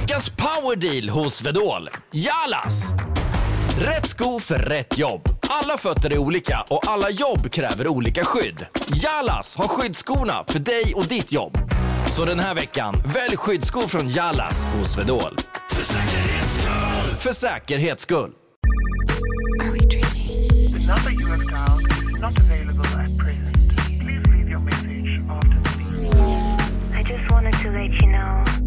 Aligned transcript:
Veckans 0.00 0.30
powerdeal 0.30 1.08
hos 1.08 1.42
Vedol. 1.42 1.90
Jalas! 2.10 2.92
Rätt 3.78 4.06
sko 4.06 4.40
för 4.40 4.58
rätt 4.58 4.98
jobb. 4.98 5.28
Alla 5.48 5.78
fötter 5.78 6.12
är 6.12 6.18
olika 6.18 6.64
och 6.68 6.88
alla 6.88 7.10
jobb 7.10 7.50
kräver 7.50 7.88
olika 7.88 8.24
skydd. 8.24 8.66
Jalas 8.94 9.56
har 9.56 9.68
skyddsskorna 9.68 10.44
för 10.48 10.58
dig 10.58 10.92
och 10.96 11.06
ditt 11.06 11.32
jobb. 11.32 11.58
Så 12.10 12.24
den 12.24 12.38
här 12.38 12.54
veckan, 12.54 13.02
välj 13.04 13.36
skyddsskor 13.36 13.88
från 13.88 14.08
Jalas 14.08 14.64
hos 14.64 14.98
Vedol. 14.98 15.36
För 15.70 15.82
säkerhets 15.82 16.54
skull! 16.54 17.16
För 17.18 17.32
säkerhets 17.32 18.02
skull. 18.02 18.32
Are 19.60 19.70
we 19.70 19.78
dreaming? 19.78 20.72
The 20.72 20.86
number 20.86 21.10
you 21.10 21.26
have 21.26 21.44
dialed 21.44 22.14
is 22.14 22.20
not 22.20 22.38
available 22.38 22.86
at 22.86 23.18
present. 23.18 23.76
Please 24.00 24.32
leave 24.32 24.50
your 24.50 24.60
message 24.60 25.20
after 25.30 25.62
the 25.62 25.78
beep. 25.78 26.14
I 26.94 27.12
just 27.12 27.30
wanted 27.30 27.52
to 27.62 27.70
let 27.70 27.92
you 28.02 28.12
know 28.12 28.63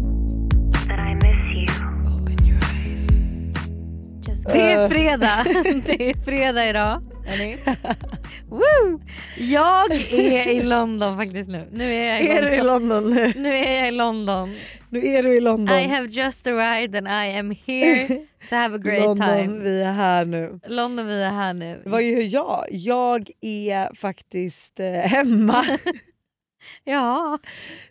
Det 4.52 4.72
är 4.72 4.88
fredag. 4.88 5.44
Det 5.86 6.10
är 6.10 6.24
fredag 6.24 6.68
idag. 6.68 7.02
Woo! 8.48 9.00
Jag 9.36 9.92
är 10.12 10.48
i 10.48 10.62
London 10.62 11.16
faktiskt 11.16 11.48
nu. 11.48 11.68
Nu 11.72 11.94
är 11.94 12.08
jag 12.08 12.22
i 12.22 12.28
Är 12.28 12.42
du 12.42 12.54
i 12.54 12.62
London. 12.62 12.88
London 12.88 13.14
nu? 13.14 13.32
Nu 13.36 13.54
är 13.58 13.78
jag 13.78 13.88
i 13.88 13.90
London. 13.90 14.54
Nu 14.90 15.06
är 15.06 15.22
du 15.22 15.36
i 15.36 15.40
London. 15.40 15.78
I 15.78 15.86
have 15.88 16.06
just 16.08 16.46
arrived 16.46 16.96
and 16.96 17.08
I 17.08 17.38
am 17.38 17.50
here 17.66 18.06
to 18.48 18.54
have 18.54 18.74
a 18.76 18.78
great 18.78 19.04
London, 19.04 19.28
time. 19.28 19.58
vi 19.62 19.82
är 19.82 19.92
här 19.92 20.24
nu. 20.24 20.60
London 20.66 21.06
vi 21.06 21.22
är 21.22 21.30
här 21.30 21.54
nu. 21.54 21.82
Vad 21.84 22.02
gör 22.02 22.34
jag? 22.34 22.64
Jag 22.70 23.30
är 23.40 23.94
faktiskt 23.94 24.80
eh, 24.80 24.86
hemma. 24.86 25.64
Ja, 26.84 27.38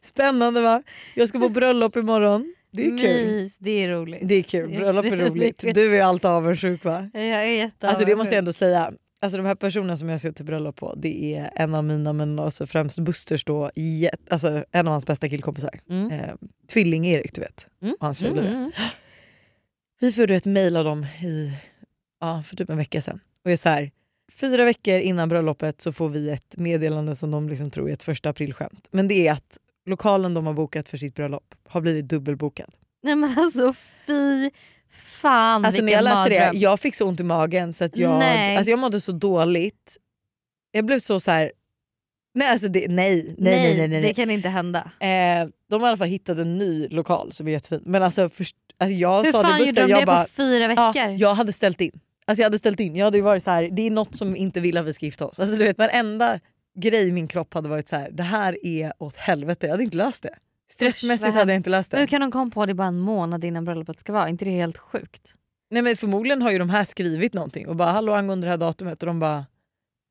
Spännande 0.03 0.61
va? 0.61 0.83
Jag 1.15 1.29
ska 1.29 1.39
på 1.39 1.49
bröllop 1.49 1.95
imorgon. 1.95 2.53
Det 2.71 2.87
är 2.87 2.97
kul. 2.97 3.25
mys. 3.27 3.57
Det 3.57 3.71
är 3.71 3.89
roligt. 3.89 4.19
Det 4.23 4.35
är 4.35 4.43
kul, 4.43 4.69
bröllop 4.69 5.05
är 5.05 5.15
roligt. 5.17 5.61
kul. 5.61 5.73
Du 5.73 5.97
är 5.97 6.03
allt 6.03 6.25
avundsjuk 6.25 6.83
va? 6.83 7.09
Jag 7.13 7.23
är 7.23 7.43
jätte 7.43 7.89
Alltså 7.89 8.05
det 8.05 8.15
måste 8.15 8.35
jag 8.35 8.39
ändå 8.39 8.53
säga. 8.53 8.93
Alltså 9.19 9.37
de 9.37 9.45
här 9.45 9.55
personerna 9.55 9.97
som 9.97 10.09
jag 10.09 10.19
ska 10.19 10.31
till 10.31 10.45
bröllop 10.45 10.75
på 10.75 10.95
det 10.95 11.35
är 11.35 11.51
en 11.55 11.75
av 11.75 11.83
mina 11.83 12.13
men 12.13 12.39
alltså 12.39 12.65
främst 12.65 12.99
Busters 12.99 13.43
då, 13.43 13.71
alltså 14.29 14.63
en 14.71 14.87
av 14.87 14.91
hans 14.91 15.05
bästa 15.05 15.29
killkompisar. 15.29 15.79
Mm. 15.89 16.11
Eh, 16.11 16.33
Tvilling-Erik 16.73 17.33
du 17.35 17.41
vet. 17.41 17.67
Mm. 17.81 17.95
Och 17.99 18.05
hans 18.05 18.21
Mm, 18.21 18.35
tjejlirare. 18.35 18.57
mm. 18.57 18.71
Vi 19.99 20.11
fick 20.11 20.29
ett 20.29 20.45
mejl 20.45 20.75
av 20.77 20.85
dem 20.85 21.05
i, 21.21 21.51
ja, 22.21 22.43
för 22.45 22.55
typ 22.55 22.69
en 22.69 22.77
vecka 22.77 23.01
sedan. 23.01 23.19
Och 23.43 23.51
jag 23.51 23.53
är 23.53 23.57
så 23.57 23.69
här, 23.69 23.91
fyra 24.31 24.65
veckor 24.65 24.99
innan 24.99 25.29
bröllopet 25.29 25.81
så 25.81 25.91
får 25.93 26.09
vi 26.09 26.29
ett 26.29 26.57
meddelande 26.57 27.15
som 27.15 27.31
de 27.31 27.49
liksom 27.49 27.71
tror 27.71 27.89
är 27.89 27.93
ett 27.93 28.03
första 28.03 28.29
aprilskämt. 28.29 28.87
Men 28.91 29.07
det 29.07 29.27
är 29.27 29.31
att 29.33 29.57
lokalen 29.87 30.33
de 30.33 30.45
har 30.47 30.53
bokat 30.53 30.89
för 30.89 30.97
sitt 30.97 31.15
bröllop 31.15 31.55
har 31.67 31.81
blivit 31.81 32.07
dubbelbokad. 32.07 32.69
Nej 33.03 33.15
men 33.15 33.39
alltså 33.39 33.73
fy 34.07 34.49
fan 35.21 35.65
Alltså 35.65 35.81
när 35.81 35.85
vilken 35.85 35.97
jag 35.97 36.03
läste 36.03 36.29
det, 36.29 36.39
mardröm. 36.39 36.61
jag 36.61 36.79
fick 36.79 36.95
så 36.95 37.05
ont 37.05 37.19
i 37.19 37.23
magen 37.23 37.73
så 37.73 37.85
att 37.85 37.97
jag, 37.97 38.19
Nej. 38.19 38.57
alltså 38.57 38.71
jag 38.71 38.79
mådde 38.79 39.01
så 39.01 39.11
dåligt. 39.11 39.97
Jag 40.71 40.85
blev 40.85 40.99
så 40.99 41.19
så 41.19 41.31
här. 41.31 41.51
Nej, 42.33 42.47
alltså 42.51 42.67
det, 42.67 42.79
nej, 42.89 43.23
nej, 43.23 43.35
nej, 43.37 43.77
nej, 43.77 43.87
nej, 43.87 44.01
det 44.01 44.13
kan 44.13 44.29
inte 44.31 44.49
hända. 44.49 44.79
Eh, 44.99 45.47
de 45.69 45.81
har 45.81 45.87
i 45.87 45.89
alla 45.89 45.97
fall 45.97 46.07
hittat 46.07 46.37
en 46.37 46.57
ny 46.57 46.87
lokal 46.87 47.31
som 47.31 47.47
är 47.47 47.51
jättefin. 47.51 47.81
Men 47.85 48.03
alltså, 48.03 48.29
först, 48.29 48.55
alltså 48.77 48.95
jag 48.95 49.23
Hur 49.23 49.31
sa 49.31 49.41
fan 49.43 49.57
till 49.57 49.67
gjorde 49.67 49.81
de 49.81 49.89
jag 49.89 50.01
det 50.01 50.05
bara, 50.05 50.23
på 50.23 50.29
fyra 50.29 50.73
ja, 50.73 50.91
veckor? 50.91 51.15
jag 51.19 51.33
hade 51.33 51.53
ställt 51.53 51.81
in. 51.81 51.99
Alltså 52.25 52.41
jag 52.41 52.45
hade 52.45 52.57
ställt 52.57 52.79
in, 52.79 52.95
jag 52.95 53.05
hade 53.05 53.21
varit 53.21 53.43
så 53.43 53.51
här, 53.51 53.69
det 53.71 53.81
är 53.87 53.91
något 53.91 54.15
som 54.15 54.35
inte 54.35 54.59
vill 54.59 54.77
att 54.77 54.85
vi 54.85 54.93
ska 54.93 55.05
gifta 55.05 55.25
oss. 55.25 55.39
Alltså 55.39 55.57
du 55.57 55.65
vet 55.65 55.77
varenda 55.77 56.39
grej 56.77 57.07
i 57.07 57.11
min 57.11 57.27
kropp 57.27 57.53
hade 57.53 57.69
varit 57.69 57.87
så 57.87 57.95
här, 57.95 58.09
det 58.11 58.23
här 58.23 58.65
är 58.65 58.93
åt 58.97 59.15
helvete, 59.15 59.65
jag 59.67 59.73
hade 59.73 59.83
inte 59.83 59.97
löst 59.97 60.23
det. 60.23 60.35
Stressmässigt 60.69 61.23
vad 61.25 61.33
hade 61.33 61.51
jag 61.53 61.59
inte 61.59 61.69
löst 61.69 61.91
Men 61.91 61.99
Hur 61.99 62.07
det. 62.07 62.09
kan 62.11 62.21
de 62.21 62.31
komma 62.31 62.51
på 62.51 62.65
det 62.65 62.73
bara 62.73 62.87
en 62.87 62.99
månad 62.99 63.43
innan 63.43 63.65
bröllopet 63.65 63.99
ska 63.99 64.13
vara? 64.13 64.29
Inte 64.29 64.45
det 64.45 64.51
helt 64.51 64.77
sjukt? 64.77 65.33
Nej 65.69 65.81
men 65.81 65.95
förmodligen 65.95 66.41
har 66.41 66.51
ju 66.51 66.57
de 66.59 66.69
här 66.69 66.83
skrivit 66.85 67.33
någonting 67.33 67.67
och 67.67 67.75
bara 67.75 67.91
hallå 67.91 68.13
angående 68.13 68.47
det 68.47 68.51
här 68.51 68.57
datumet 68.57 69.03
och 69.03 69.07
de 69.07 69.19
bara 69.19 69.45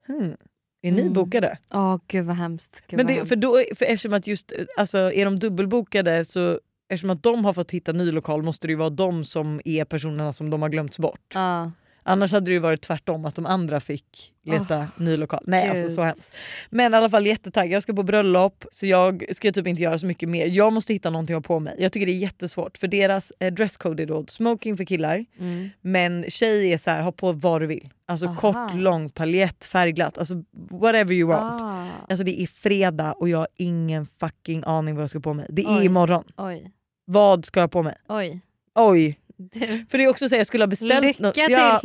hmm, 0.07 0.37
är 0.83 0.93
ni 0.93 1.01
Mm. 1.01 1.13
bokade? 1.13 1.59
Åh 1.75 1.99
gud 2.07 2.27
vad 2.27 2.37
hemskt. 2.37 2.83
Gud, 2.87 2.97
Men 2.97 3.07
det, 3.07 3.27
för 3.27 3.37
då, 3.37 3.63
för 3.75 3.85
eftersom 3.85 4.15
att 4.15 4.27
just, 4.27 4.53
alltså, 4.77 4.99
är 5.13 5.25
de 5.25 5.39
dubbelbokade 5.39 6.25
så 6.25 6.61
eftersom 6.89 7.11
att 7.11 7.23
de 7.23 7.45
har 7.45 7.53
fått 7.53 7.71
hitta 7.71 7.93
ny 7.93 8.13
lokal 8.13 8.43
måste 8.43 8.67
det 8.67 8.71
ju 8.71 8.77
vara 8.77 8.91
de 8.91 9.25
som 9.25 9.61
är 9.65 9.85
personerna 9.85 10.33
som 10.33 10.51
de 10.51 10.63
har 10.63 10.69
glömts 10.69 10.99
bort. 10.99 11.33
Ja. 11.35 11.73
Annars 12.09 12.33
hade 12.33 12.47
det 12.47 12.53
ju 12.53 12.59
varit 12.59 12.81
tvärtom 12.81 13.25
att 13.25 13.35
de 13.35 13.47
andra 13.47 13.81
fick 13.81 14.33
leta 14.45 14.89
ny 14.97 15.17
lokal. 15.17 15.43
Nej 15.47 15.69
alltså 15.69 15.95
så 15.95 16.03
hemskt. 16.03 16.35
Men 16.71 16.95
i 16.95 16.97
alla 16.97 17.11
fall 17.11 17.27
jättetaggad, 17.27 17.73
jag 17.77 17.83
ska 17.83 17.93
på 17.95 18.03
bröllop 18.03 18.65
så 18.71 18.87
jag 18.87 19.25
ska 19.31 19.53
typ 19.53 19.67
inte 19.67 19.83
göra 19.83 19.99
så 19.99 20.07
mycket 20.07 20.29
mer. 20.29 20.47
Jag 20.47 20.73
måste 20.73 20.93
hitta 20.93 21.11
någonting 21.11 21.37
att 21.37 21.47
ha 21.47 21.55
på 21.55 21.61
mig. 21.61 21.77
Jag 21.79 21.93
tycker 21.93 22.07
det 22.07 22.13
är 22.13 22.19
jättesvårt 22.19 22.79
för 22.79 22.89
deras 22.89 23.33
eh, 23.41 23.53
dresscode 23.53 24.03
är 24.03 24.07
då 24.07 24.25
smoking 24.29 24.77
för 24.77 24.85
killar 24.85 25.25
Mm. 25.39 25.71
men 25.81 26.25
tjej 26.29 26.73
är 26.73 26.79
så 26.79 26.91
här, 26.91 27.03
ha 27.03 27.13
på 27.13 27.33
vad 27.33 27.61
du 27.61 27.67
vill. 27.67 27.89
Alltså 28.09 28.27
Aha. 28.27 28.37
kort, 28.41 28.75
lång, 28.75 29.11
paljett, 29.11 29.65
färgglatt, 29.65 30.19
alltså 30.19 30.35
whatever 30.71 31.13
you 31.15 31.29
want. 31.29 31.63
Ah. 31.63 31.87
Alltså 32.09 32.25
det 32.25 32.43
är 32.43 32.47
fredag 32.47 33.13
och 33.13 33.29
jag 33.29 33.39
har 33.39 33.49
ingen 33.57 34.07
fucking 34.21 34.63
aning 34.67 34.95
vad 34.95 35.03
jag 35.03 35.11
ska 35.11 35.21
på 35.21 35.35
mig. 35.35 35.47
Det 35.49 35.63
är 35.63 35.79
Oj. 35.79 35.85
imorgon. 35.85 36.25
Oj. 36.37 36.71
Vad 37.05 37.45
ska 37.45 37.61
jag 37.61 37.71
på 37.71 37.83
mig? 37.83 37.95
Oj. 38.09 38.41
Oj. 38.75 39.19
Du. 39.37 39.61
För 39.89 39.99
det 39.99 40.05
är 40.05 40.09
också 40.09 40.29
så 40.29 40.35
jag 40.37 40.47
skulle 40.47 40.63
ha 40.63 40.67
beställt 40.69 41.03
Lycka 41.03 41.23
nå- 41.23 41.33
till! 41.33 41.45
Ja, 41.49 41.81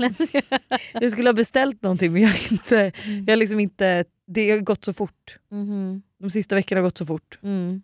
jag 1.02 1.12
skulle 1.12 1.30
ha 1.30 1.34
beställt 1.34 1.82
någonting 1.84 2.14
men 2.14 2.22
jag 2.22 2.30
har 2.30 2.52
inte, 2.54 2.92
jag 3.26 3.32
har 3.32 3.36
liksom 3.38 3.60
inte, 3.60 4.06
det 4.28 4.52
har 4.52 4.58
gått 4.60 4.86
så 4.86 4.94
fort. 4.94 5.40
Mhm. 5.52 6.02
De 6.20 6.30
sista 6.30 6.56
veckorna 6.56 6.82
har 6.82 6.84
gått 6.84 6.98
så 6.98 7.06
fort. 7.06 7.40
mm. 7.44 7.82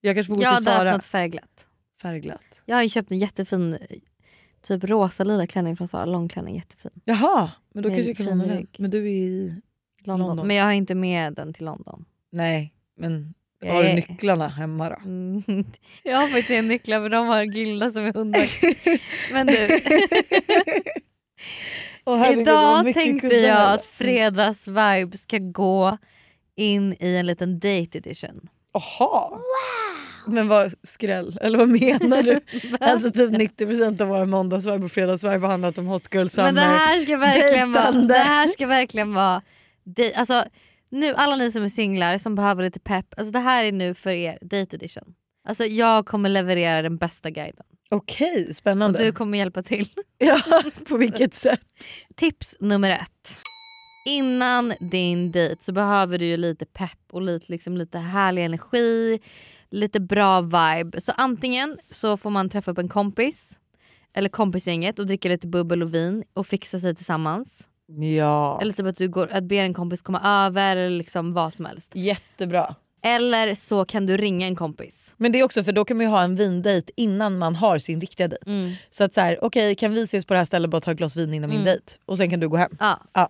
Jag 0.00 0.16
kanske 0.16 0.28
får 0.30 0.36
gå 0.36 0.42
Jag 0.42 0.58
till 0.58 0.66
hade 0.66 0.76
haft 0.76 0.86
Sara. 0.86 0.96
något 0.96 1.04
färgglatt. 1.04 1.66
Färgglatt. 2.02 2.60
Jag 2.64 2.76
har 2.76 2.82
ju 2.82 2.88
köpt 2.88 3.10
en 3.10 3.18
jättefin 3.18 3.78
typ 4.62 4.84
rosa 4.84 5.24
lila 5.24 5.46
klänning 5.46 5.76
från 5.76 5.88
Sara. 5.88 6.04
Långklänning, 6.04 6.56
jättefin. 6.56 6.90
Jaha, 7.04 7.50
men 7.74 7.82
då 7.82 7.88
Med 7.88 7.96
kanske 7.96 8.10
jag 8.22 8.28
kan 8.28 8.38
med 8.38 8.48
den. 8.48 8.66
Men 8.78 8.90
du 8.90 8.98
är 8.98 9.10
i... 9.10 9.54
London. 10.04 10.26
London. 10.28 10.46
Men 10.46 10.56
jag 10.56 10.64
har 10.64 10.72
inte 10.72 10.94
med 10.94 11.32
den 11.34 11.52
till 11.52 11.64
London. 11.64 12.04
Nej, 12.32 12.74
men 12.96 13.12
Jag 13.12 13.32
har 13.72 13.82
du 13.82 13.94
nycklarna 13.94 14.48
hemma 14.48 14.88
då? 14.88 14.96
Mm. 15.04 15.42
Jag 16.02 16.16
har 16.16 16.26
faktiskt 16.26 16.50
en 16.50 16.68
nycklar 16.68 17.00
för 17.00 17.08
de 17.08 17.26
har 17.26 17.42
Gilda 17.42 17.90
som 17.90 18.04
är 18.04 18.12
hundar. 18.12 18.46
Men 19.32 19.46
du, 19.46 19.80
var 22.04 22.40
idag 22.40 22.94
tänkte 22.94 23.34
jag 23.36 23.72
att 23.72 23.84
fredagsvibe 23.84 25.16
ska 25.16 25.38
gå 25.38 25.98
in 26.56 26.96
i 27.00 27.16
en 27.16 27.26
liten 27.26 27.58
date 27.58 27.98
edition. 27.98 28.48
Jaha! 28.72 29.38
Men 30.26 30.48
vad 30.48 30.74
skräll, 30.82 31.38
eller 31.40 31.58
vad 31.58 31.68
menar 31.68 32.22
du? 32.22 32.40
alltså 32.80 33.10
typ 33.10 33.30
90% 33.30 34.02
av 34.02 34.08
våra 34.08 34.24
måndagsvibe 34.24 34.84
och 34.84 34.92
fredagsvibe 34.92 35.38
har 35.38 35.48
handlat 35.48 35.78
om 35.78 35.86
hot 35.86 36.14
girl 36.14 36.26
summer. 36.26 36.52
Men 36.52 36.54
det 36.54 36.60
här 36.60 37.00
ska 37.00 37.16
verkligen 37.16 37.72
vara, 37.72 37.84
dejtande. 37.84 38.14
det 38.14 38.20
här 38.20 38.46
ska 38.46 38.66
verkligen 38.66 39.14
vara 39.14 39.42
de, 39.84 40.14
alltså, 40.14 40.44
nu, 40.94 41.14
alla 41.14 41.36
ni 41.36 41.52
som 41.52 41.62
är 41.62 41.68
singlar 41.68 42.18
som 42.18 42.34
behöver 42.34 42.62
lite 42.62 42.80
pepp, 42.80 43.14
alltså, 43.16 43.32
det 43.32 43.38
här 43.38 43.64
är 43.64 43.72
nu 43.72 43.94
för 43.94 44.10
er 44.10 44.38
date 44.42 44.76
edition. 44.76 45.14
Alltså, 45.48 45.64
jag 45.64 46.06
kommer 46.06 46.28
leverera 46.28 46.82
den 46.82 46.96
bästa 46.96 47.30
guiden 47.30 47.64
Okej, 47.90 48.46
och 48.48 48.56
spännande. 48.56 49.04
du 49.04 49.12
kommer 49.12 49.38
hjälpa 49.38 49.62
till. 49.62 49.88
Ja, 50.18 50.40
på 50.88 50.96
vilket 50.96 51.34
sätt? 51.34 51.60
Tips 52.14 52.56
nummer 52.60 52.90
ett. 52.90 53.38
Innan 54.06 54.74
din 54.80 55.32
dejt 55.32 55.64
så 55.64 55.72
behöver 55.72 56.18
du 56.18 56.24
ju 56.26 56.36
lite 56.36 56.66
pepp 56.66 57.00
och 57.12 57.22
lite, 57.22 57.52
liksom, 57.52 57.76
lite 57.76 57.98
härlig 57.98 58.44
energi, 58.44 59.20
lite 59.70 60.00
bra 60.00 60.40
vibe. 60.40 61.00
Så 61.00 61.12
antingen 61.12 61.78
så 61.90 62.16
får 62.16 62.30
man 62.30 62.50
träffa 62.50 62.70
upp 62.70 62.78
en 62.78 62.88
kompis 62.88 63.58
eller 64.14 64.28
kompisgänget 64.28 64.98
och 64.98 65.06
dricka 65.06 65.28
lite 65.28 65.46
bubbel 65.46 65.82
och 65.82 65.94
vin 65.94 66.24
och 66.34 66.46
fixa 66.46 66.80
sig 66.80 66.94
tillsammans. 66.94 67.68
Ja, 68.18 68.58
Eller 68.62 68.72
typ 68.72 68.86
att 68.86 68.96
du 68.96 69.08
går, 69.08 69.28
att 69.32 69.44
ber 69.44 69.56
en 69.62 69.74
kompis 69.74 70.02
komma 70.02 70.46
över 70.46 70.76
eller 70.76 70.96
liksom 70.98 71.32
vad 71.34 71.54
som 71.54 71.64
helst. 71.64 71.90
jättebra. 71.94 72.74
Eller 73.02 73.54
så 73.54 73.84
kan 73.84 74.06
du 74.06 74.16
ringa 74.16 74.46
en 74.46 74.56
kompis. 74.56 75.14
Men 75.16 75.32
det 75.32 75.40
är 75.40 75.44
också 75.44 75.64
för 75.64 75.72
då 75.72 75.84
kan 75.84 75.96
man 75.96 76.06
ju 76.06 76.10
ha 76.10 76.22
en 76.22 76.36
vindejt 76.36 76.90
innan 76.96 77.38
man 77.38 77.56
har 77.56 77.78
sin 77.78 78.00
riktiga 78.00 78.28
dejt. 78.28 78.50
Mm. 78.50 78.72
Så 78.90 79.04
att 79.04 79.14
så 79.14 79.20
här, 79.20 79.44
okej 79.44 79.74
kan 79.74 79.92
vi 79.92 80.02
ses 80.02 80.24
på 80.26 80.34
det 80.34 80.38
här 80.38 80.44
stället 80.46 80.66
och 80.66 80.70
bara 80.70 80.80
ta 80.80 80.90
ett 80.90 80.96
glas 80.98 81.16
vin 81.16 81.34
innan 81.34 81.50
min 81.50 81.58
Mm. 81.60 81.64
dejt? 81.66 81.92
Och 82.06 82.16
sen 82.18 82.30
kan 82.30 82.40
du 82.40 82.48
gå 82.48 82.56
hem. 82.56 82.76
Ja, 82.80 83.28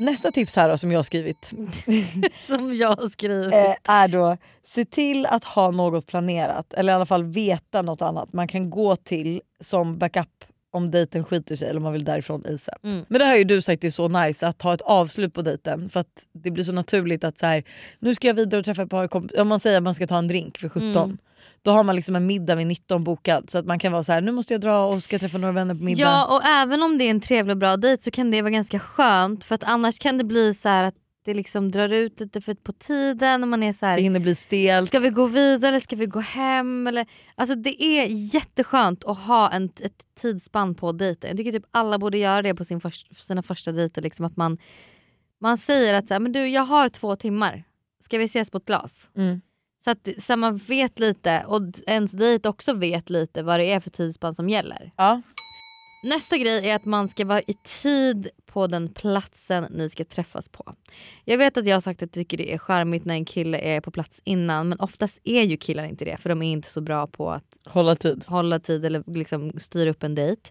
Nästa 0.00 0.32
tips 0.32 0.56
här 0.56 0.68
då 0.68 0.78
som 0.78 0.92
jag 0.92 0.98
har 0.98 1.02
skrivit 1.04 1.44
som 2.46 2.76
jag 2.76 2.88
har 2.96 3.08
skrivit. 3.08 3.54
eh, 3.54 3.74
är 3.94 4.08
då 4.08 4.36
se 4.64 4.84
till 4.84 5.26
att 5.26 5.44
ha 5.44 5.70
något 5.70 6.06
planerat 6.06 6.72
eller 6.74 6.92
i 6.92 6.96
alla 6.96 7.06
fall 7.06 7.24
veta 7.24 7.82
något 7.82 8.02
annat 8.02 8.32
man 8.32 8.48
kan 8.48 8.70
gå 8.70 8.96
till 8.96 9.40
som 9.60 9.98
backup 9.98 10.44
om 10.78 10.90
dejten 10.90 11.24
skiter 11.24 11.56
sig 11.56 11.68
eller 11.68 11.76
om 11.76 11.84
man 11.84 11.92
vill 11.92 12.04
därifrån 12.04 12.42
ASAP. 12.54 12.84
Mm. 12.84 13.04
Men 13.08 13.18
det 13.18 13.24
har 13.24 13.36
ju 13.36 13.44
du 13.44 13.62
sagt 13.62 13.84
är 13.84 13.90
så 13.90 14.08
nice 14.08 14.46
att 14.46 14.62
ha 14.62 14.74
ett 14.74 14.80
avslut 14.80 15.34
på 15.34 15.42
dejten 15.42 15.88
för 15.88 16.00
att 16.00 16.26
det 16.32 16.50
blir 16.50 16.64
så 16.64 16.72
naturligt 16.72 17.24
att 17.24 17.38
så 17.38 17.46
här, 17.46 17.64
nu 17.98 18.14
ska 18.14 18.26
jag 18.26 18.34
vidare 18.34 18.58
och 18.58 18.64
träffa 18.64 18.82
ett 18.82 18.90
par 18.90 19.08
kompisar. 19.08 19.42
Om 19.42 19.48
man 19.48 19.60
säger 19.60 19.76
att 19.76 19.82
man 19.82 19.94
ska 19.94 20.06
ta 20.06 20.18
en 20.18 20.28
drink 20.28 20.64
vid 20.64 20.72
17 20.72 20.88
Mm. 20.88 21.18
då 21.62 21.70
har 21.70 21.82
man 21.82 21.96
liksom 21.96 22.16
en 22.16 22.26
middag 22.26 22.54
vid 22.54 22.66
19 22.66 23.04
bokad 23.04 23.50
så 23.50 23.58
att 23.58 23.66
man 23.66 23.78
kan 23.78 23.92
vara 23.92 24.02
så 24.02 24.12
här, 24.12 24.20
nu 24.20 24.32
måste 24.32 24.54
jag 24.54 24.60
dra 24.60 24.86
och 24.86 25.02
ska 25.02 25.18
träffa 25.18 25.38
några 25.38 25.52
vänner 25.52 25.74
på 25.74 25.82
middag. 25.82 26.02
Ja 26.02 26.26
och 26.36 26.44
även 26.44 26.82
om 26.82 26.98
det 26.98 27.04
är 27.04 27.10
en 27.10 27.20
trevlig 27.20 27.52
och 27.54 27.58
bra 27.58 27.76
dejt 27.76 28.02
så 28.02 28.10
kan 28.10 28.30
det 28.30 28.42
vara 28.42 28.50
ganska 28.50 28.78
skönt 28.78 29.44
för 29.44 29.54
att 29.54 29.64
annars 29.64 29.98
kan 29.98 30.18
det 30.18 30.24
bli 30.24 30.54
så 30.54 30.68
här 30.68 30.84
att 30.84 30.94
det 31.28 31.34
liksom 31.34 31.70
drar 31.70 31.92
ut 31.92 32.20
lite 32.20 32.40
för 32.40 32.54
på 32.54 32.72
tiden 32.72 33.42
och 33.42 33.48
man 33.48 33.62
är 33.62 33.72
så 33.72 33.86
här, 33.86 33.96
Det 33.96 34.02
hinner 34.02 34.20
bli 34.20 34.34
stelt. 34.34 34.88
Ska 34.88 34.98
vi 34.98 35.08
gå 35.08 35.26
vidare 35.26 35.68
eller 35.68 35.80
ska 35.80 35.96
vi 35.96 36.06
gå 36.06 36.20
hem? 36.20 36.86
Eller, 36.86 37.06
alltså 37.34 37.54
det 37.54 37.82
är 37.82 38.06
jätteskönt 38.34 39.04
att 39.04 39.18
ha 39.18 39.50
en, 39.50 39.64
ett 39.64 40.06
tidsspann 40.20 40.74
på 40.74 40.92
dejten. 40.92 41.30
Jag 41.30 41.36
tycker 41.36 41.52
typ 41.52 41.66
alla 41.70 41.98
borde 41.98 42.18
göra 42.18 42.42
det 42.42 42.54
på 42.54 42.64
sin 42.64 42.80
först, 42.80 43.24
sina 43.24 43.42
första 43.42 43.72
dejter. 43.72 44.02
Liksom 44.02 44.24
att 44.24 44.36
man, 44.36 44.58
man 45.40 45.58
säger 45.58 45.94
att 45.94 46.08
så 46.08 46.14
här, 46.14 46.20
men 46.20 46.32
du, 46.32 46.48
jag 46.48 46.64
har 46.64 46.88
två 46.88 47.16
timmar, 47.16 47.64
ska 48.04 48.18
vi 48.18 48.24
ses 48.24 48.50
på 48.50 48.58
ett 48.58 48.64
glas? 48.64 49.10
Mm. 49.16 49.40
Så 49.84 49.90
att 49.90 50.08
så 50.18 50.36
man 50.36 50.56
vet 50.56 50.98
lite 50.98 51.44
och 51.46 51.62
ens 51.86 52.10
dejt 52.10 52.48
också 52.48 52.72
vet 52.72 53.10
lite 53.10 53.42
vad 53.42 53.60
det 53.60 53.72
är 53.72 53.80
för 53.80 53.90
tidsspann 53.90 54.34
som 54.34 54.48
gäller. 54.48 54.92
Ja. 54.96 55.22
Nästa 56.02 56.38
grej 56.38 56.68
är 56.70 56.76
att 56.76 56.84
man 56.84 57.08
ska 57.08 57.24
vara 57.24 57.40
i 57.40 57.54
tid 57.82 58.28
på 58.46 58.66
den 58.66 58.88
platsen 58.88 59.66
ni 59.70 59.88
ska 59.90 60.04
träffas 60.04 60.48
på. 60.48 60.74
Jag 61.24 61.38
vet 61.38 61.56
att 61.56 61.66
jag 61.66 61.76
har 61.76 61.80
sagt 61.80 62.02
att 62.02 62.02
jag 62.02 62.12
tycker 62.12 62.36
det 62.36 62.54
är 62.54 62.58
charmigt 62.58 63.04
när 63.04 63.14
en 63.14 63.24
kille 63.24 63.58
är 63.58 63.80
på 63.80 63.90
plats 63.90 64.20
innan 64.24 64.68
men 64.68 64.80
oftast 64.80 65.20
är 65.24 65.42
ju 65.42 65.56
killar 65.56 65.84
inte 65.84 66.04
det 66.04 66.16
för 66.16 66.28
de 66.28 66.42
är 66.42 66.52
inte 66.52 66.70
så 66.70 66.80
bra 66.80 67.06
på 67.06 67.30
att 67.30 67.44
Hålla 67.66 67.96
tid. 67.96 68.24
hålla 68.26 68.60
tid 68.60 68.84
eller 68.84 69.04
liksom 69.06 69.52
styra 69.58 69.90
upp 69.90 70.02
en 70.02 70.14
dejt. 70.14 70.50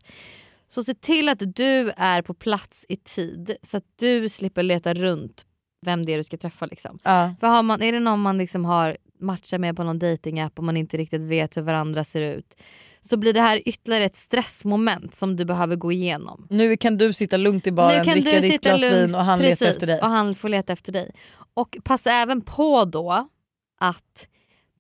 Så 0.70 0.84
se 0.84 0.94
till 0.94 1.30
att 1.30 1.56
du 1.56 1.92
är 1.98 2.22
på 2.22 2.34
plats 2.34 2.86
i 2.90 2.96
tid 2.98 3.56
så 3.64 3.78
att 3.78 3.86
du 4.00 4.30
slipper 4.30 4.64
leta 4.64 4.94
runt 4.94 5.46
vem 5.86 6.06
det 6.06 6.14
är 6.14 6.18
du 6.18 6.24
ska 6.24 6.38
träffa. 6.38 6.66
Liksom. 6.66 7.00
Ja. 7.04 7.36
För 7.40 7.48
har 7.48 7.64
man, 7.64 7.82
är 7.82 7.92
det 7.92 8.00
någon 8.00 8.20
man 8.20 8.38
liksom 8.38 8.66
har 8.66 8.98
matchat 9.20 9.62
med 9.62 9.76
på 9.76 9.84
någon 9.84 10.00
datingapp 10.00 10.58
och 10.58 10.64
man 10.64 10.78
inte 10.78 10.98
riktigt 10.98 11.22
vet 11.22 11.58
hur 11.58 11.62
varandra 11.62 12.04
ser 12.04 12.22
ut 12.22 12.58
så 13.08 13.18
blir 13.18 13.34
det 13.34 13.42
här 13.42 13.62
ytterligare 13.66 14.04
ett 14.04 14.16
stressmoment 14.16 15.16
som 15.16 15.36
du 15.36 15.46
behöver 15.46 15.76
gå 15.76 15.92
igenom. 15.92 16.48
Nu 16.50 16.78
kan 16.78 16.98
du 16.98 17.14
sitta 17.14 17.38
lugnt 17.38 17.68
i 17.68 17.72
baren, 17.72 18.06
dricka 18.06 18.42
ditt 18.42 18.62
glas 18.62 18.82
vin 18.82 19.16
och 19.16 19.24
han 19.24 19.40
letar 19.40 19.50
precis, 19.50 19.68
efter 19.68 19.88
dig. 19.88 20.00
Och 20.02 20.10
han 20.10 20.36
får 20.36 20.50
leta 20.50 20.74
efter 20.74 20.92
dig. 20.92 21.12
Och 21.54 21.78
passa 21.84 22.12
även 22.12 22.42
på 22.42 22.86
då 22.86 23.30
att 23.80 24.28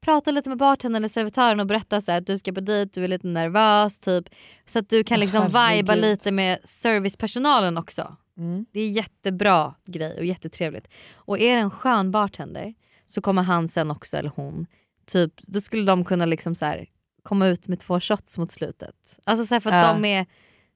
prata 0.01 0.31
lite 0.31 0.49
med 0.49 0.57
bartendern 0.57 1.01
eller 1.01 1.09
servitören 1.09 1.59
och 1.59 1.67
berätta 1.67 2.01
så 2.01 2.11
här, 2.11 2.17
att 2.17 2.27
du 2.27 2.37
ska 2.37 2.53
på 2.53 2.59
dejt, 2.59 2.91
du 2.93 3.03
är 3.03 3.07
lite 3.07 3.27
nervös 3.27 3.99
typ. 3.99 4.29
Så 4.65 4.79
att 4.79 4.89
du 4.89 5.03
kan 5.03 5.19
liksom 5.19 5.45
viba 5.45 5.95
lite 5.95 6.31
med 6.31 6.59
servicepersonalen 6.63 7.77
också. 7.77 8.17
Mm. 8.37 8.65
Det 8.71 8.79
är 8.79 8.89
jättebra 8.89 9.75
grej 9.85 10.17
och 10.17 10.25
jättetrevligt. 10.25 10.87
Och 11.15 11.39
är 11.39 11.55
det 11.55 11.61
en 11.61 11.71
skön 11.71 12.11
bartender 12.11 12.73
så 13.05 13.21
kommer 13.21 13.41
han 13.41 13.69
sen 13.69 13.91
också, 13.91 14.17
eller 14.17 14.31
hon, 14.35 14.65
typ, 15.05 15.33
då 15.37 15.61
skulle 15.61 15.85
de 15.85 16.05
kunna 16.05 16.25
liksom 16.25 16.55
så 16.55 16.65
här, 16.65 16.85
komma 17.27 17.47
ut 17.47 17.67
med 17.67 17.79
två 17.79 17.99
shots 17.99 18.37
mot 18.37 18.51
slutet. 18.51 18.95
Alltså 19.23 19.45
så 19.45 19.55
här, 19.55 19.59
för 19.59 19.69
att 19.71 19.85
Ja. 19.87 19.93
de, 19.93 20.05
är, 20.05 20.25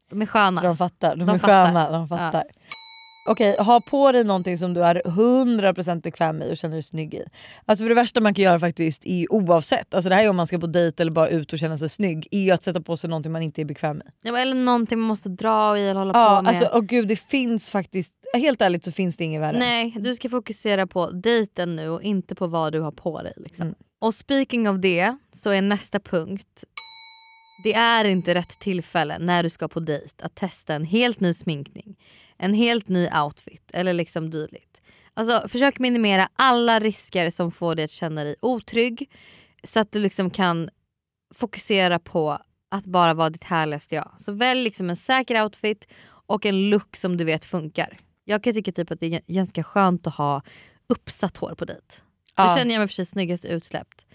de 0.10 0.22
är 0.22 0.26
sköna. 0.26 0.62
De 0.62 0.78
fattar, 0.78 1.16
de, 1.16 1.26
De 1.26 1.36
är 1.36 1.38
fattar. 1.40 1.66
sköna. 1.66 1.92
De 1.92 2.08
fattar. 2.08 2.44
Okej, 3.28 3.56
ha 3.60 3.82
på 3.82 4.12
dig 4.12 4.24
någonting 4.24 4.58
som 4.58 4.74
du 4.74 4.84
är 4.84 5.02
100% 5.06 6.02
bekväm 6.02 6.42
i 6.42 6.54
och 6.54 6.58
känner 6.58 6.76
dig 6.76 6.84
snygg 6.84 7.14
i. 7.14 7.24
Alltså 7.66 7.84
för 7.84 7.90
det 7.90 7.96
värsta 7.96 8.22
man 8.22 8.34
kan 8.34 8.44
göra 8.46 8.60
faktiskt, 8.60 9.06
är 9.06 9.16
ju 9.16 9.28
oavsett, 9.30 9.94
alltså 9.94 10.10
det 10.10 10.16
här 10.16 10.24
är 10.24 10.30
om 10.30 10.36
man 10.36 10.48
ska 10.48 10.60
på 10.60 10.68
dejt 10.68 11.04
eller 11.04 11.12
bara 11.12 11.28
ut 11.28 11.54
och 11.54 11.60
känna 11.60 11.78
sig 11.78 11.90
snygg, 11.90 12.28
är 12.32 12.40
ju 12.40 12.52
att 12.52 12.64
sätta 12.64 12.82
på 12.82 12.98
sig 12.98 13.10
någonting 13.10 13.32
man 13.32 13.42
inte 13.42 13.62
är 13.62 13.66
bekväm 13.66 13.98
i. 13.98 14.10
Ja, 14.28 14.38
eller 14.38 14.56
någonting 14.56 15.00
man 15.00 15.08
måste 15.08 15.30
dra 15.30 15.78
i 15.78 15.88
eller 15.90 16.00
hålla 16.00 16.14
Ja, 16.20 16.36
på 16.38 16.42
med. 16.42 16.50
alltså, 16.50 16.66
och 16.66 16.88
gud 16.88 17.08
det 17.08 17.16
finns 17.16 17.70
faktiskt, 17.70 18.14
helt 18.34 18.62
ärligt 18.62 18.84
så 18.84 18.92
finns 18.92 19.18
det 19.18 19.24
inget 19.24 19.42
värre. 19.42 19.60
Nej, 19.60 19.96
du 20.00 20.16
ska 20.16 20.30
fokusera 20.30 20.88
på 20.88 21.12
dejten 21.12 21.76
nu 21.76 21.90
och 21.90 22.02
inte 22.04 22.36
på 22.36 22.48
vad 22.48 22.74
du 22.74 22.80
har 22.80 22.92
på 22.92 23.22
dig. 23.22 23.34
Liksom. 23.38 23.64
Mm. 23.68 23.76
Och 24.02 24.16
speaking 24.16 24.70
of 24.70 24.78
det 24.80 25.18
så 25.32 25.50
är 25.50 25.62
nästa 25.62 26.00
punkt 26.00 26.64
det 27.64 27.74
är 27.74 28.06
inte 28.06 28.36
rätt 28.36 28.60
tillfälle 28.60 29.20
när 29.20 29.44
du 29.44 29.50
ska 29.50 29.68
på 29.68 29.80
dejt 29.80 30.24
att 30.24 30.36
testa 30.36 30.74
en 30.74 30.86
helt 30.86 31.20
ny 31.20 31.34
sminkning, 31.34 32.00
en 32.38 32.54
helt 32.54 32.88
ny 32.88 33.10
outfit 33.10 33.72
eller 33.74 33.94
liksom 33.94 34.30
dylikt. 34.30 34.82
Alltså 35.14 35.48
försök 35.48 35.80
minimera 35.80 36.30
alla 36.36 36.80
risker 36.80 37.30
som 37.30 37.52
får 37.52 37.76
dig 37.76 37.86
att 37.86 37.92
känna 37.92 38.24
dig 38.24 38.36
otrygg 38.42 39.10
så 39.64 39.80
att 39.80 39.92
du 39.92 40.00
liksom 40.00 40.30
kan 40.30 40.70
fokusera 41.34 42.00
på 42.00 42.40
att 42.72 42.86
bara 42.86 43.14
vara 43.14 43.30
ditt 43.30 43.44
härligaste 43.44 43.96
jag. 43.96 44.12
Så 44.18 44.32
välj 44.32 44.64
liksom 44.64 44.90
en 44.90 44.96
säker 44.96 45.44
outfit 45.44 45.88
och 46.08 46.46
en 46.46 46.70
look 46.70 46.96
som 46.96 47.18
du 47.18 47.24
vet 47.24 47.46
funkar. 47.46 47.98
Jag 48.24 48.44
kan 48.44 48.54
tycka 48.54 48.72
typ 48.72 48.92
att 48.92 49.00
det 49.00 49.06
är 49.06 49.34
ganska 49.34 49.64
skönt 49.64 50.08
att 50.08 50.16
ha 50.16 50.42
uppsatt 50.88 51.38
hår 51.38 51.56
på 51.56 51.66
dejt. 51.66 52.02
Ja. 52.48 52.56
känner 52.58 52.74
jag 52.74 52.80
mig 52.80 52.88
för 52.88 52.94
sig 52.94 53.06
snyggast 53.06 53.46
utsläppt. 53.46 54.06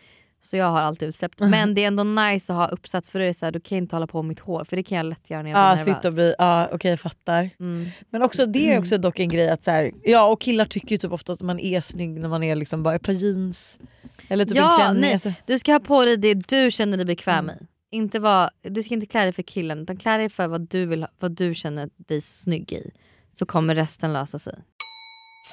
Så 0.40 0.56
jag 0.56 0.66
har 0.66 0.80
alltid 0.80 1.08
utsläppt. 1.08 1.40
Men 1.40 1.74
det 1.74 1.82
är 1.82 1.86
ändå 1.86 2.04
nice 2.04 2.52
att 2.52 2.56
ha 2.58 2.66
uppsatt 2.68 3.06
för 3.06 3.18
det 3.18 3.24
är 3.24 3.32
så 3.32 3.44
här, 3.46 3.52
då 3.52 3.60
kan 3.60 3.76
jag 3.78 3.82
inte 3.82 3.96
hålla 3.96 4.06
på 4.06 4.22
med 4.22 4.28
mitt 4.28 4.40
hår 4.40 4.64
för 4.64 4.76
det 4.76 4.82
kan 4.82 4.96
jag 4.98 5.06
lätt 5.06 5.30
göra 5.30 5.42
när 5.42 5.50
jag 5.50 5.58
Ja, 5.58 5.74
blir 5.74 5.84
nervös. 5.84 5.96
sitta 5.96 6.08
och 6.08 6.14
bli, 6.14 6.34
ja 6.38 6.68
okej 6.72 6.90
jag 6.90 7.00
fattar. 7.00 7.50
Mm. 7.60 7.86
Men 8.10 8.22
också 8.22 8.46
det 8.46 8.72
är 8.72 8.78
också 8.78 8.98
dock 8.98 9.18
en 9.20 9.28
grej 9.28 9.48
att 9.50 9.64
så 9.64 9.70
här, 9.70 9.92
ja 10.04 10.26
och 10.26 10.40
killar 10.40 10.64
tycker 10.64 10.88
ju 10.90 10.98
typ 10.98 11.12
ofta 11.12 11.32
att 11.32 11.42
man 11.42 11.58
är 11.60 11.80
snygg 11.80 12.10
när 12.20 12.28
man 12.28 12.42
är 12.42 12.54
liksom 12.56 12.82
bara 12.82 12.94
ett 12.94 13.02
par 13.02 13.12
jeans. 13.12 13.78
Eller 14.28 14.44
typ 14.44 14.56
en 14.56 14.62
Ja, 14.62 14.76
klänning. 14.78 15.00
nej, 15.00 15.12
Alltså, 15.12 15.32
du 15.46 15.58
ska 15.58 15.72
ha 15.72 15.80
på 15.80 16.04
dig 16.04 16.16
det 16.16 16.34
du 16.34 16.70
känner 16.70 16.96
dig 16.96 17.06
bekväm 17.06 17.44
Mm. 17.50 17.56
i. 17.62 17.66
Inte 17.96 18.18
vad, 18.18 18.50
du 18.62 18.82
ska 18.82 18.94
inte 18.94 19.06
klä 19.06 19.22
dig 19.22 19.32
för 19.32 19.42
killen 19.42 19.78
utan 19.82 19.96
klä 19.96 20.16
dig 20.16 20.28
för 20.28 20.46
vad 20.46 20.60
du, 20.68 20.86
vill, 20.86 21.06
vad 21.18 21.32
du 21.32 21.54
känner 21.54 21.88
dig 21.96 22.20
snygg 22.20 22.72
i. 22.72 22.90
Så 23.32 23.46
kommer 23.46 23.74
resten 23.74 24.12
lösa 24.12 24.38
sig. 24.38 24.54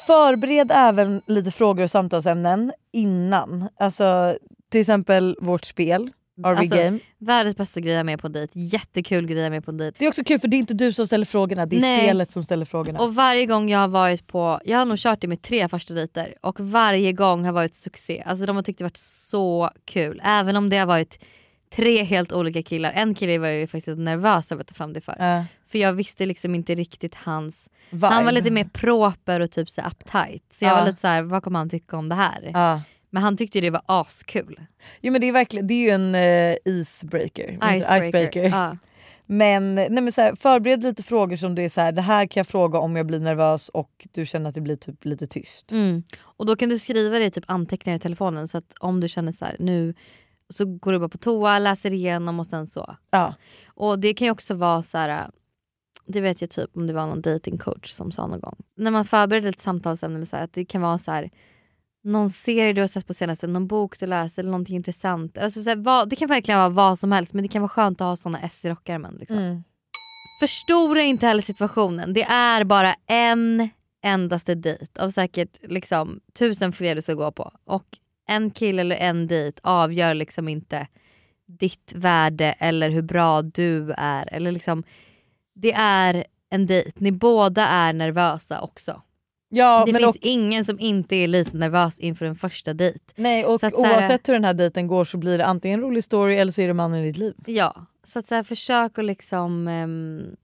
Förbered 0.08 0.72
även 0.74 1.22
lite 1.28 1.52
frågor 1.52 1.84
och 1.84 1.92
samtalsämnen 1.92 2.74
innan. 2.94 3.70
Alltså 3.80 4.38
till 4.72 4.82
exempel 4.82 5.38
vårt 5.42 5.66
spel, 5.66 6.12
RV 6.38 6.58
Alltså, 6.60 6.76
Game. 6.76 7.00
Världens 7.18 7.58
bästa 7.58 7.80
grej 7.80 7.96
är 7.96 8.04
med 8.04 8.20
på 8.22 8.28
dejt. 8.28 8.60
Jättekul 8.60 9.28
grej 9.28 9.44
är 9.44 9.50
med 9.50 9.66
på 9.66 9.72
dejt. 9.72 9.96
Det 10.00 10.06
är 10.06 10.10
också 10.10 10.24
kul 10.24 10.40
för 10.40 10.48
det 10.48 10.58
är 10.58 10.60
inte 10.60 10.74
du 10.74 10.94
som 10.94 11.08
ställer 11.08 11.26
frågorna, 11.26 11.66
det 11.66 11.76
är 11.76 11.82
Nej. 11.82 12.00
spelet 12.00 12.32
som 12.32 12.44
ställer 12.44 12.66
frågorna. 12.66 13.00
Och 13.00 13.16
varje 13.16 13.46
gång 13.46 13.70
jag 13.70 13.80
har 13.80 13.88
varit 13.88 14.28
på, 14.28 14.60
jag 14.66 14.78
har 14.78 14.86
nog 14.86 14.98
kört 14.98 15.22
det 15.22 15.28
med 15.28 15.42
tre 15.42 15.70
första 15.70 15.94
dejter 15.94 16.36
och 16.42 16.60
varje 16.60 17.14
gång 17.14 17.46
har 17.46 17.54
varit 17.54 17.76
succé. 17.76 18.24
Alltså 18.26 18.46
de 18.46 18.56
har 18.56 18.64
tyckt 18.64 18.78
det 18.78 18.84
varit 18.84 18.98
så 18.98 19.70
kul. 19.86 20.22
Även 20.24 20.56
om 20.56 20.70
det 20.70 20.78
har 20.78 20.86
varit 20.86 21.24
tre 21.76 22.04
helt 22.04 22.34
olika 22.34 22.64
killar. 22.64 22.92
En 22.92 23.16
kille 23.16 23.38
var 23.38 23.48
jag 23.48 23.58
ju 23.58 23.68
faktiskt 23.68 23.98
nervös 23.98 24.52
över 24.52 24.62
att 24.62 24.68
ta 24.68 24.76
fram 24.76 24.94
det 24.94 25.02
för. 25.02 25.16
Ja, 25.20 25.46
För 25.74 25.80
jag 25.80 25.94
visste 25.94 26.26
liksom 26.26 26.56
inte 26.56 26.76
riktigt 26.76 27.16
hans, 27.16 27.68
vibe. 27.90 28.08
han 28.08 28.26
var 28.26 28.32
lite 28.32 28.52
mer 28.52 28.64
proper 28.74 29.40
och 29.40 29.52
typ 29.52 29.70
så 29.70 29.82
uptight. 29.82 30.44
Så 30.54 30.66
jag 30.66 30.72
Ja. 30.72 30.80
var 30.80 30.86
lite 30.86 31.02
så 31.02 31.08
här: 31.08 31.22
vad 31.22 31.44
kommer 31.44 31.60
han 31.60 31.70
tycka 31.70 31.98
om 31.98 32.10
det 32.10 32.16
här? 32.16 32.52
Ja. 32.54 32.82
Men 33.10 33.24
han 33.24 33.38
tyckte 33.38 33.62
det 33.62 33.70
var 33.70 33.82
askul. 33.86 34.62
Jo 35.02 35.12
men 35.12 35.22
det 35.22 35.28
är 35.28 35.32
verkligen, 35.32 35.68
det 35.68 35.74
är 35.74 35.84
ju 35.84 35.90
en 35.90 36.16
uh, 36.16 36.56
icebreaker. 36.80 37.76
Icebreaker. 37.78 38.44
Ja. 38.44 38.78
Men, 39.26 39.76
nej, 39.76 39.90
men 39.90 40.12
så 40.12 40.22
här, 40.22 40.36
förbered 40.36 40.84
lite 40.84 41.04
frågor 41.04 41.36
som 41.36 41.56
du 41.56 41.62
är 41.62 41.70
så 41.70 41.82
här, 41.82 41.92
det 41.92 42.02
här 42.02 42.26
kan 42.26 42.40
jag 42.40 42.48
fråga 42.48 42.80
om 42.80 42.96
jag 42.96 43.06
blir 43.06 43.20
nervös 43.20 43.70
och 43.70 44.08
du 44.12 44.26
känner 44.26 44.50
att 44.50 44.56
det 44.56 44.62
blir 44.62 44.76
typ 44.76 45.06
lite 45.06 45.28
tyst. 45.28 45.72
Mm. 45.72 46.04
Och 46.22 46.46
då 46.46 46.56
kan 46.56 46.70
du 46.70 46.80
skriva 46.80 47.20
det 47.20 47.26
i 47.26 47.32
typ 47.32 47.44
anteckningar 47.48 47.98
i 47.98 48.00
telefonen 48.00 48.48
så 48.48 48.58
att 48.58 48.74
om 48.80 49.00
du 49.00 49.08
känner 49.08 49.32
så 49.32 49.46
här 49.46 49.56
nu 49.60 49.94
så 50.50 50.66
går 50.66 50.92
du 50.92 51.00
bara 51.00 51.10
på 51.10 51.18
toa, 51.18 51.60
läser 51.60 51.94
igenom 51.94 52.40
och 52.40 52.48
sen 52.48 52.68
så. 52.68 52.96
Ja. 53.12 53.34
Och 53.68 54.00
det 54.00 54.14
kan 54.14 54.26
ju 54.26 54.32
också 54.32 54.54
vara 54.54 54.84
så 54.84 54.98
här. 54.98 55.30
Det 56.06 56.22
vet 56.22 56.42
jag 56.42 56.50
typ 56.50 56.78
om 56.78 56.88
det 56.88 56.94
var 56.94 57.08
någon 57.08 57.22
datingcoach 57.22 57.92
som 57.92 58.12
sa 58.12 58.28
någon 58.28 58.40
gång. 58.40 58.56
När 58.76 58.92
man 58.92 59.06
förbereder 59.06 59.50
ett 59.50 59.60
samtalsämne 59.60 60.26
så 60.26 60.36
här, 60.36 60.44
att 60.44 60.54
det 60.54 60.66
kan 60.66 60.82
vara 60.82 60.98
så 60.98 61.12
här. 61.12 61.30
Någon 62.04 62.30
serie 62.30 62.74
du 62.74 62.82
har 62.82 62.88
sett 62.88 63.08
på 63.08 63.14
senaste, 63.14 63.48
någon 63.48 63.68
bok 63.68 64.00
du 64.00 64.06
läser 64.06 64.42
eller 64.42 64.52
någonting 64.52 64.76
intressant. 64.76 65.38
Alltså 65.38 65.64
så 65.64 65.70
här, 65.70 65.78
vad, 65.78 66.10
det 66.10 66.16
kan 66.16 66.28
verkligen 66.28 66.60
vara 66.60 66.70
vad 66.70 67.00
som 67.00 67.12
helst 67.12 67.34
men 67.34 67.44
det 67.44 67.48
kan 67.48 67.62
vara 67.62 67.70
skönt 67.70 68.02
att 68.02 68.06
ha 68.06 68.16
såna 68.16 68.40
S 68.42 68.66
i 68.66 68.70
rockärmen. 68.70 69.18
Liksom. 69.20 69.38
Mm. 69.38 69.64
Förstora 70.40 71.02
inte 71.02 71.28
heller 71.28 71.42
situationen. 71.42 72.14
Det 72.14 72.24
är 72.24 72.64
bara 72.64 72.96
en 73.08 73.70
endaste 74.02 74.56
dejt 74.56 75.02
av 75.02 75.10
säkert 75.10 75.58
liksom, 75.62 76.20
tusen 76.34 76.74
fler 76.74 76.96
du 76.96 77.02
ska 77.02 77.14
gå 77.14 77.32
på. 77.32 77.52
Och 77.66 77.86
en 78.28 78.52
kille 78.52 78.82
eller 78.82 78.96
en 78.96 79.28
dejt 79.28 79.60
avgör 79.64 80.14
liksom 80.14 80.50
inte 80.50 80.88
ditt 81.46 81.94
värde 81.96 82.56
eller 82.60 82.90
hur 82.90 83.02
bra 83.02 83.42
du 83.42 83.94
är. 83.98 84.34
Eller 84.34 84.52
liksom, 84.52 84.84
det 85.54 85.74
är 85.74 86.26
en 86.50 86.66
dejt. 86.66 86.92
Ni 86.96 87.12
båda 87.12 87.68
är 87.68 87.94
nervösa 87.94 88.62
också. 88.62 89.02
Ja, 89.50 89.84
det 89.86 89.94
finns 89.94 90.16
och, 90.16 90.18
ingen 90.22 90.66
som 90.66 90.80
inte 90.80 91.16
är 91.16 91.28
lite 91.28 91.58
nervös 91.58 92.00
inför 92.00 92.26
en 92.26 92.36
första 92.36 92.74
dejt. 92.74 93.00
nej, 93.16 93.46
och 93.46 93.60
så 93.60 93.66
att 93.66 93.74
så 93.74 93.84
här- 93.84 93.94
oavsett 93.96 94.30
hur 94.30 94.34
den 94.34 94.46
här 94.46 94.54
dejten 94.54 94.88
går 94.88 95.06
så 95.06 95.18
blir 95.18 95.38
det 95.38 95.46
antingen 95.46 95.80
en 95.80 95.86
rolig 95.86 96.04
story 96.04 96.36
eller 96.36 96.52
så 96.52 96.62
är 96.62 96.68
det 96.68 96.74
mannen 96.74 97.00
i 97.00 97.06
ditt 97.06 97.18
liv. 97.18 97.34
Ja, 97.46 97.86
så 98.04 98.20
att 98.20 98.28
så 98.28 98.36
här, 98.36 98.44
försök 98.44 99.00
att 99.00 99.06
liksom 99.06 99.68
ehm, 99.68 100.36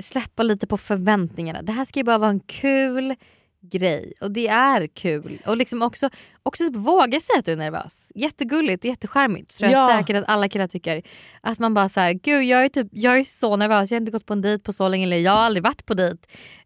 släppa 0.00 0.42
lite 0.42 0.66
på 0.66 0.76
förväntningarna. 0.76 1.62
Det 1.62 1.72
här 1.72 1.84
ska 1.84 2.00
ju 2.00 2.04
bara 2.04 2.18
vara 2.18 2.30
en 2.30 2.40
kul 2.40 3.14
grej 3.60 4.12
och 4.20 4.30
det 4.30 4.48
är 4.48 4.86
kul. 4.86 5.42
Och 5.46 5.56
liksom 5.56 5.82
också, 5.82 6.10
också 6.42 6.64
typ 6.64 6.76
våga 6.76 7.20
säga 7.20 7.38
att 7.38 7.44
du 7.44 7.52
är 7.52 7.56
nervös. 7.56 8.12
Jättegulligt 8.14 8.84
och 8.84 8.88
jättecharmigt. 8.88 9.52
Så 9.52 9.64
jag 9.64 9.72
är 9.72 9.76
Ja. 9.76 9.98
säker 10.00 10.14
att 10.14 10.28
alla 10.28 10.48
killar 10.48 10.66
tycker. 10.66 11.02
Att 11.40 11.58
man 11.58 11.74
bara 11.74 11.88
såhär, 11.88 12.12
gud 12.12 12.44
jag 12.44 12.64
är, 12.64 12.68
typ, 12.68 12.86
jag 12.90 13.18
är 13.18 13.24
så 13.24 13.56
nervös, 13.56 13.90
jag 13.90 13.96
har 13.96 14.00
inte 14.00 14.12
gått 14.12 14.26
på 14.26 14.32
en 14.32 14.40
dejt 14.42 14.64
på 14.64 14.72
så 14.72 14.88
länge, 14.88 15.04
eller 15.06 15.16
jag 15.18 15.32
har 15.32 15.40
aldrig 15.40 15.62
varit 15.62 15.86
på 15.86 15.94
dejt. 15.94 16.18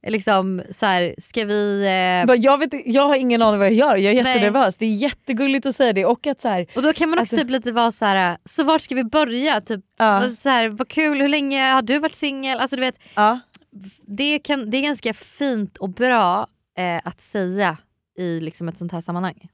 Liksom 0.07 0.63
så 0.71 0.87
här, 0.87 1.15
ska 1.19 1.45
vi... 1.45 1.85
Eh... 1.85 2.35
Jag, 2.37 2.59
vet, 2.59 2.71
jag 2.87 3.09
har 3.09 3.17
ingen 3.17 3.43
aning 3.43 3.59
vad 3.59 3.67
jag 3.69 3.75
gör, 3.75 3.97
jag 3.97 4.13
är 4.13 4.17
jättenervös. 4.17 4.77
Det 4.77 4.87
är 4.87 4.95
jättegulligt 4.97 5.67
att 5.67 5.77
säga 5.77 5.93
det 5.93 6.05
och 6.07 6.27
att 6.27 6.41
så 6.41 6.49
här, 6.49 6.67
Och 6.77 6.83
då 6.83 6.93
kan 6.93 7.09
man 7.11 7.19
också 7.19 7.23
Alltså- 7.23 7.37
typ 7.37 7.51
lite 7.51 7.73
vara 7.73 7.93
så 7.93 8.05
här, 8.05 8.39
så 8.45 8.65
vart 8.65 8.83
ska 8.83 8.95
vi 8.95 9.05
börja? 9.05 9.61
Typ, 9.61 9.81
Ja. 9.99 10.31
så 10.31 10.49
här, 10.49 10.69
vad 10.69 10.89
kul, 10.89 11.21
hur 11.21 11.29
länge 11.29 11.65
har 11.73 11.83
du 11.83 11.99
varit 11.99 12.15
singel? 12.15 12.59
Alltså 12.59 12.77
du 12.77 12.81
vet, 12.83 12.99
ja, 13.15 13.41
det, 14.07 14.39
kan, 14.39 14.71
det 14.71 14.77
är 14.77 14.83
ganska 14.83 15.15
fint 15.15 15.77
och 15.79 15.89
bra 15.91 16.47
eh, 16.83 17.01
att 17.05 17.21
säga 17.21 17.79
i 18.19 18.41
liksom 18.41 18.69
ett 18.69 18.79
sånt 18.79 18.93
här 18.93 19.01
sammanhang. 19.01 19.49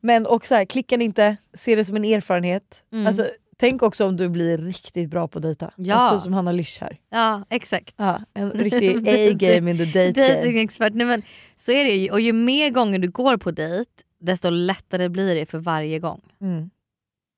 Men 0.00 0.26
och 0.26 0.46
så 0.46 0.54
här, 0.54 0.64
klicka 0.64 0.94
inte, 0.94 1.36
se 1.54 1.74
det 1.74 1.84
som 1.84 1.96
en 1.96 2.04
erfarenhet. 2.04 2.84
Mm. 2.92 3.06
Alltså, 3.06 3.26
tänk 3.56 3.82
också 3.82 4.06
om 4.06 4.16
du 4.16 4.28
blir 4.28 4.58
riktigt 4.58 5.10
bra 5.10 5.28
på 5.28 5.38
att 5.38 5.42
dejta. 5.42 5.72
Ja. 5.76 5.94
Alltså, 5.94 6.16
typ 6.16 6.22
som 6.22 6.32
Hanna 6.32 6.52
Lysch 6.52 6.78
här. 6.80 6.98
Ja 7.10 7.44
exakt. 7.50 7.94
Ja, 7.96 8.20
en 8.34 8.50
riktig 8.54 9.08
A-game 9.08 9.70
in 9.70 9.78
the 9.78 9.84
date 9.84 10.12
game. 10.12 10.34
Datingexpert. 10.34 10.94
Nej, 10.94 11.06
men 11.06 11.22
så 11.56 11.72
är 11.72 11.84
det 11.84 11.90
ju. 11.90 12.10
Och 12.10 12.20
ju 12.20 12.32
mer 12.32 12.70
gånger 12.70 12.98
du 12.98 13.10
går 13.10 13.36
på 13.36 13.50
dejt 13.50 13.90
desto 14.20 14.50
lättare 14.50 15.08
blir 15.08 15.34
det 15.34 15.46
för 15.46 15.58
varje 15.58 15.98
gång. 15.98 16.20
Mm. 16.40 16.70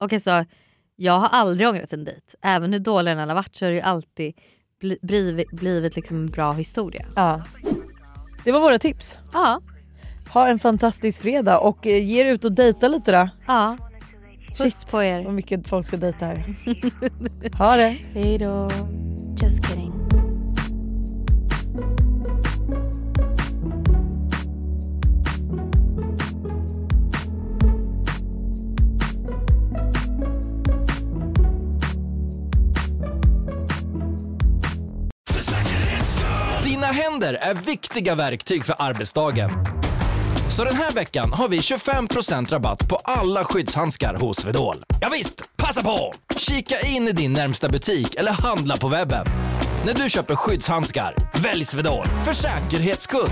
Okej 0.00 0.20
så 0.20 0.44
jag 0.96 1.18
har 1.18 1.28
aldrig 1.28 1.68
ångrat 1.68 1.92
en 1.92 2.04
dejt. 2.04 2.36
Även 2.42 2.72
hur 2.72 2.80
dålig 2.80 3.16
den 3.16 3.28
har 3.28 3.34
varit 3.34 3.56
så 3.56 3.64
har 3.64 3.70
det 3.70 3.76
ju 3.76 3.82
alltid 3.82 4.34
bli, 4.80 4.98
blivit, 5.02 5.50
blivit 5.50 5.96
liksom 5.96 6.16
en 6.16 6.26
bra 6.26 6.52
historia. 6.52 7.06
Ja. 7.16 7.42
Det 8.44 8.52
var 8.52 8.60
våra 8.60 8.78
tips. 8.78 9.18
Ja, 9.32 9.60
Ha 10.28 10.48
en 10.48 10.58
fantastisk 10.58 11.22
fredag 11.22 11.58
och 11.58 11.86
eh, 11.86 12.04
ge 12.04 12.20
er 12.20 12.24
ut 12.32 12.44
och 12.44 12.52
dejta 12.52 12.88
lite 12.88 13.12
då. 13.12 13.28
ja. 13.46 13.76
Puss 14.48 14.58
Shit, 14.80 14.90
på 14.90 15.02
er. 15.02 15.24
vad 15.24 15.34
mycket 15.34 15.68
folk 15.68 15.86
ska 15.86 15.96
dejta 15.96 16.26
här. 16.26 16.44
ha 17.58 17.76
det. 17.76 17.88
Hejdå. 18.14 18.68
Just 19.42 19.66
kidding. 19.66 19.93
Dina 36.84 36.92
händer 36.92 37.34
är 37.34 37.54
viktiga 37.54 38.14
verktyg 38.14 38.64
för 38.64 38.76
arbetsdagen. 38.78 39.50
Så 40.50 40.64
den 40.64 40.76
här 40.76 40.92
veckan 40.92 41.32
har 41.32 41.48
vi 41.48 41.58
25% 41.58 42.50
rabatt 42.50 42.88
på 42.88 42.96
alla 42.96 43.44
skyddshandskar 43.44 44.14
hos 44.14 44.36
Swedol. 44.36 44.76
Ja 45.00 45.08
visst, 45.12 45.56
passa 45.56 45.82
på! 45.82 46.14
Kika 46.36 46.74
in 46.86 47.08
i 47.08 47.12
din 47.12 47.32
närmsta 47.32 47.68
butik 47.68 48.14
eller 48.14 48.32
handla 48.32 48.76
på 48.76 48.88
webben. 48.88 49.26
När 49.86 49.94
du 49.94 50.10
köper 50.10 50.36
skyddshandskar, 50.36 51.14
välj 51.42 51.64
Swedol 51.64 52.06
för 52.24 52.32
säkerhets 52.32 53.04
skull. 53.04 53.30